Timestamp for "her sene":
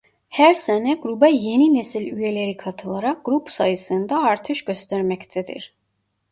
0.35-0.93